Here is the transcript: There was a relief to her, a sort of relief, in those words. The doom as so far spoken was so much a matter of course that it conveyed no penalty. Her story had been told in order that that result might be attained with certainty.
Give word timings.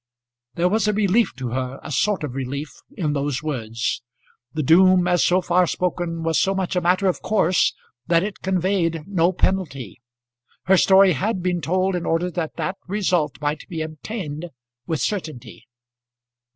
There 0.55 0.67
was 0.67 0.87
a 0.87 0.93
relief 0.93 1.35
to 1.35 1.49
her, 1.49 1.79
a 1.83 1.91
sort 1.91 2.23
of 2.23 2.33
relief, 2.33 2.73
in 2.97 3.13
those 3.13 3.43
words. 3.43 4.01
The 4.51 4.63
doom 4.63 5.07
as 5.07 5.23
so 5.23 5.41
far 5.43 5.67
spoken 5.67 6.23
was 6.23 6.39
so 6.39 6.55
much 6.55 6.75
a 6.75 6.81
matter 6.81 7.05
of 7.07 7.21
course 7.21 7.75
that 8.07 8.23
it 8.23 8.41
conveyed 8.41 9.03
no 9.05 9.31
penalty. 9.31 10.01
Her 10.63 10.77
story 10.77 11.11
had 11.13 11.43
been 11.43 11.61
told 11.61 11.95
in 11.95 12.07
order 12.07 12.31
that 12.31 12.55
that 12.55 12.77
result 12.87 13.39
might 13.41 13.67
be 13.69 13.83
attained 13.83 14.49
with 14.87 15.01
certainty. 15.01 15.67